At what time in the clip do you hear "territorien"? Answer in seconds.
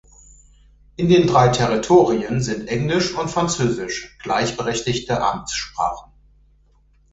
1.49-2.41